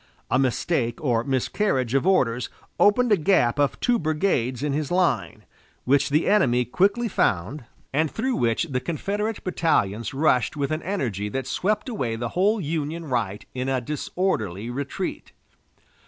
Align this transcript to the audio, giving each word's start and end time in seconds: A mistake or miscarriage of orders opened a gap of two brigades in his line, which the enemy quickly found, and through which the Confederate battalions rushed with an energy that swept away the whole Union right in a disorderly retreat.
A 0.31 0.39
mistake 0.39 0.99
or 0.99 1.23
miscarriage 1.23 1.93
of 1.93 2.07
orders 2.07 2.49
opened 2.79 3.11
a 3.11 3.15
gap 3.17 3.59
of 3.59 3.79
two 3.79 3.99
brigades 3.99 4.63
in 4.63 4.73
his 4.73 4.91
line, 4.91 5.43
which 5.83 6.09
the 6.09 6.27
enemy 6.27 6.65
quickly 6.65 7.07
found, 7.07 7.65
and 7.93 8.09
through 8.09 8.35
which 8.35 8.63
the 8.63 8.79
Confederate 8.79 9.43
battalions 9.43 10.11
rushed 10.11 10.57
with 10.57 10.71
an 10.71 10.81
energy 10.81 11.29
that 11.29 11.45
swept 11.45 11.87
away 11.87 12.15
the 12.15 12.29
whole 12.29 12.59
Union 12.59 13.05
right 13.05 13.45
in 13.53 13.69
a 13.69 13.79
disorderly 13.79 14.71
retreat. 14.71 15.33